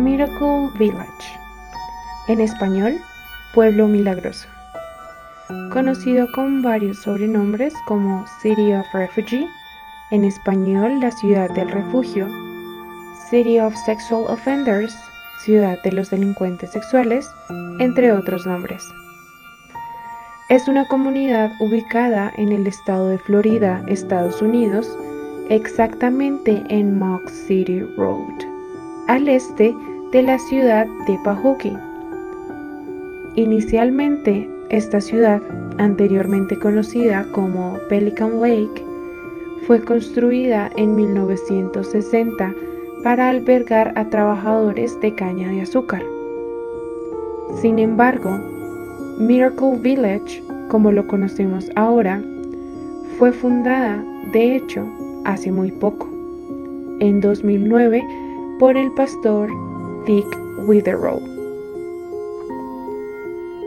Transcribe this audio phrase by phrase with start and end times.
[0.00, 1.38] Miracle Village,
[2.28, 2.98] en español,
[3.52, 4.48] Pueblo Milagroso,
[5.70, 9.46] conocido con varios sobrenombres como City of Refugee,
[10.10, 12.26] en español, la ciudad del refugio,
[13.28, 14.96] City of Sexual Offenders,
[15.44, 17.30] ciudad de los delincuentes sexuales,
[17.78, 18.82] entre otros nombres.
[20.48, 24.96] Es una comunidad ubicada en el estado de Florida, Estados Unidos,
[25.50, 28.34] exactamente en Mock City Road,
[29.08, 29.74] al este
[30.12, 31.76] de la ciudad de Pahokee.
[33.36, 35.40] Inicialmente, esta ciudad,
[35.78, 38.84] anteriormente conocida como Pelican Lake,
[39.68, 42.52] fue construida en 1960
[43.04, 46.02] para albergar a trabajadores de caña de azúcar.
[47.60, 48.36] Sin embargo,
[49.18, 52.20] Miracle Village, como lo conocemos ahora,
[53.16, 54.84] fue fundada, de hecho,
[55.24, 56.08] hace muy poco,
[56.98, 58.02] en 2009,
[58.58, 59.48] por el pastor
[60.06, 60.26] Dick
[60.66, 61.20] Witherow.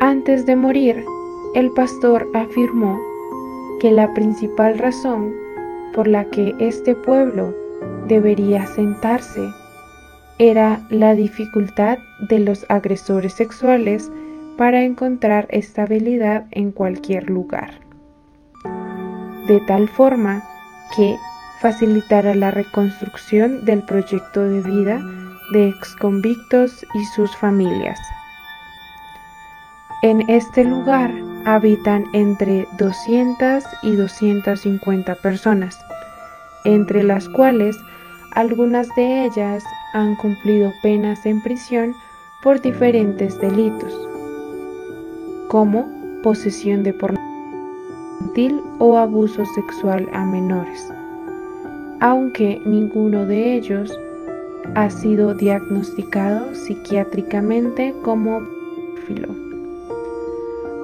[0.00, 1.04] Antes de morir,
[1.54, 2.98] el pastor afirmó
[3.80, 5.32] que la principal razón
[5.94, 7.54] por la que este pueblo
[8.08, 9.46] debería sentarse
[10.38, 14.10] era la dificultad de los agresores sexuales
[14.56, 17.72] para encontrar estabilidad en cualquier lugar.
[19.46, 20.42] De tal forma
[20.96, 21.16] que
[21.60, 25.00] facilitará la reconstrucción del proyecto de vida
[25.52, 27.98] de exconvictos y sus familias.
[30.02, 31.12] En este lugar
[31.44, 35.78] habitan entre 200 y 250 personas,
[36.64, 37.76] entre las cuales
[38.32, 39.62] algunas de ellas
[39.94, 41.94] han cumplido penas en prisión
[42.42, 43.92] por diferentes delitos,
[45.48, 45.88] como
[46.22, 47.22] posesión de pornografía
[48.78, 50.92] o abuso sexual a menores,
[52.00, 53.98] aunque ninguno de ellos
[54.74, 58.40] ha sido diagnosticado psiquiátricamente como
[59.02, 59.28] pedófilo.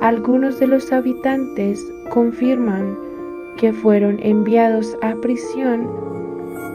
[0.00, 2.96] Algunos de los habitantes confirman
[3.56, 5.88] que fueron enviados a prisión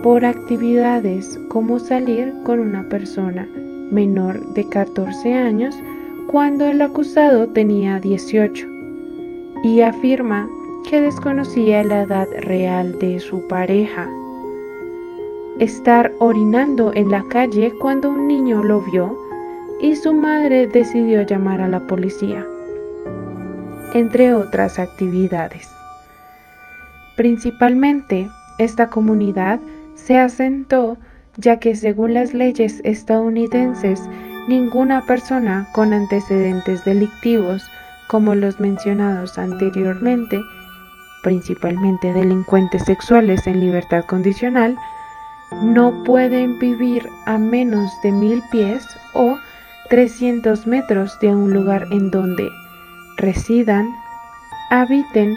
[0.04, 3.48] por actividades como salir con una persona
[3.92, 5.76] menor de 14 años
[6.28, 8.68] cuando el acusado tenía 18
[9.64, 10.50] y afirma
[10.90, 14.10] que desconocía la edad real de su pareja.
[15.60, 19.16] Estar orinando en la calle cuando un niño lo vio
[19.80, 22.44] y su madre decidió llamar a la policía,
[23.94, 25.70] entre otras actividades.
[27.16, 28.28] Principalmente,
[28.58, 29.60] esta comunidad
[29.94, 30.98] se asentó
[31.38, 34.02] ya que según las leyes estadounidenses,
[34.48, 37.64] ninguna persona con antecedentes delictivos,
[38.08, 40.40] como los mencionados anteriormente,
[41.22, 44.78] principalmente delincuentes sexuales en libertad condicional,
[45.62, 49.38] no pueden vivir a menos de mil pies o
[49.90, 52.50] 300 metros de un lugar en donde
[53.18, 53.88] residan,
[54.70, 55.36] habiten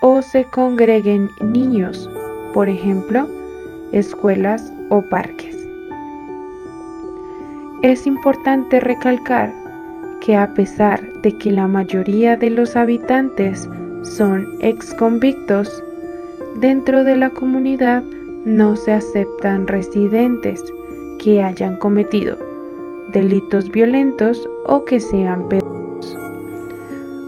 [0.00, 2.08] o se congreguen niños,
[2.54, 3.28] por ejemplo,
[3.92, 5.56] escuelas o parques.
[7.82, 9.52] Es importante recalcar
[10.20, 13.68] que a pesar de que la mayoría de los habitantes
[14.02, 15.82] son ex convictos,
[16.60, 18.04] dentro de la comunidad
[18.44, 20.62] no se aceptan residentes
[21.18, 22.36] que hayan cometido
[23.12, 25.48] delitos violentos o que sean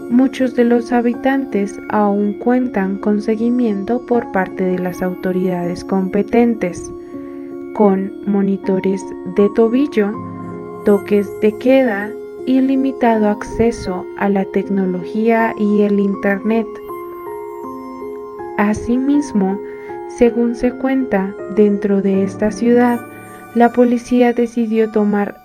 [0.09, 6.91] Muchos de los habitantes aún cuentan con seguimiento por parte de las autoridades competentes,
[7.73, 9.03] con monitores
[9.35, 10.11] de tobillo,
[10.85, 12.11] toques de queda
[12.45, 16.67] y limitado acceso a la tecnología y el Internet.
[18.57, 19.59] Asimismo,
[20.07, 22.99] según se cuenta, dentro de esta ciudad,
[23.53, 25.35] la policía decidió tomar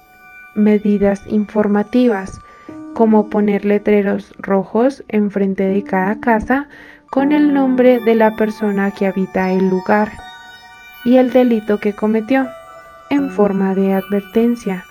[0.55, 2.41] medidas informativas
[2.95, 6.69] como poner letreros rojos enfrente de cada casa
[7.11, 10.13] con el nombre de la persona que habita el lugar
[11.05, 12.47] y el delito que cometió,
[13.11, 14.85] en forma de advertencia.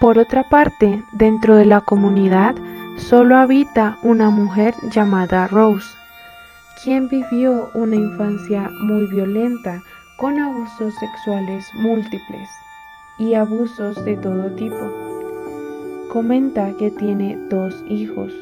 [0.00, 2.54] Por otra parte, dentro de la comunidad
[2.98, 5.88] solo habita una mujer llamada Rose,
[6.82, 9.82] quien vivió una infancia muy violenta
[10.16, 12.48] con abusos sexuales múltiples
[13.18, 14.92] y abusos de todo tipo.
[16.12, 18.32] Comenta que tiene dos hijos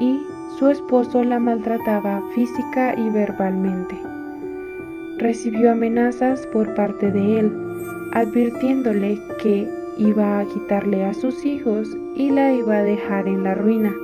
[0.00, 0.20] y
[0.58, 3.96] su esposo la maltrataba física y verbalmente.
[5.18, 7.52] Recibió amenazas por parte de él,
[8.12, 13.54] advirtiéndole que iba a quitarle a sus hijos y la iba a dejar en la
[13.54, 13.94] ruina.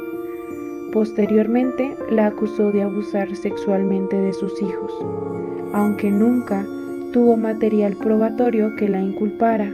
[0.92, 4.92] Posteriormente la acusó de abusar sexualmente de sus hijos,
[5.72, 6.66] aunque nunca
[7.14, 9.72] tuvo material probatorio que la inculpara.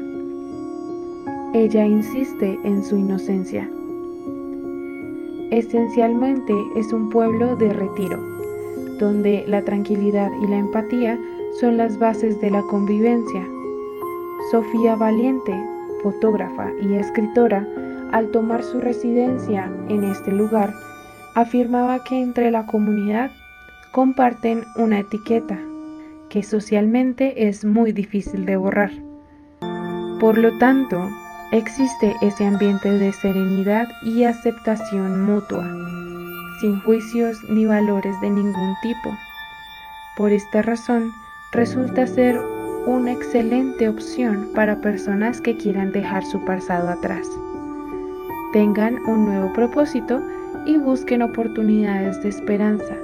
[1.55, 3.69] Ella insiste en su inocencia.
[5.51, 8.23] Esencialmente es un pueblo de retiro,
[9.01, 11.19] donde la tranquilidad y la empatía
[11.59, 13.45] son las bases de la convivencia.
[14.53, 15.53] Sofía Valiente,
[16.03, 17.67] fotógrafa y escritora,
[18.13, 20.73] al tomar su residencia en este lugar,
[21.35, 23.31] afirmaba que entre la comunidad
[23.93, 25.59] comparten una etiqueta
[26.29, 28.91] que socialmente es muy difícil de borrar.
[30.21, 31.09] Por lo tanto,
[31.53, 35.67] existe ese ambiente de serenidad y aceptación mutua,
[36.61, 39.17] sin juicios ni valores de ningún tipo.
[40.17, 41.13] Por esta razón,
[41.53, 42.39] resulta ser
[42.87, 47.29] una excelente opción para personas que quieran dejar su pasado atrás,
[48.53, 50.23] tengan un nuevo propósito
[50.69, 52.95] y busquen oportunidades de esperanza,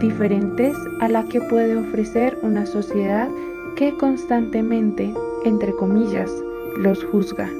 [0.00, 3.28] diferentes a la que puede ofrecer una sociedad
[3.76, 5.12] que constantemente,
[5.44, 6.32] entre comillas,
[6.78, 7.50] los juzga.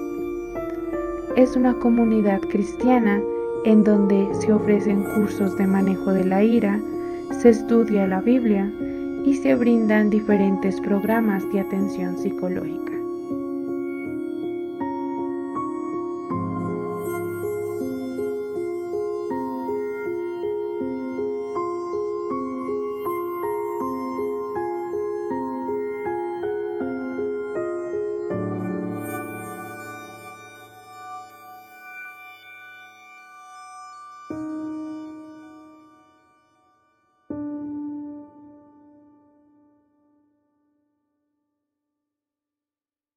[1.36, 3.20] Es una comunidad cristiana
[3.66, 6.80] en donde se ofrecen cursos de manejo de la ira,
[7.30, 8.72] se estudia la Biblia
[9.26, 12.93] y se brindan diferentes programas de atención psicológica.